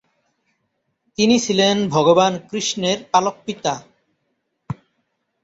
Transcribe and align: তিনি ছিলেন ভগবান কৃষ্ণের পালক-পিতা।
তিনি 1.17 1.35
ছিলেন 1.39 1.75
ভগবান 1.89 2.33
কৃষ্ণের 2.49 2.97
পালক-পিতা। 3.11 3.73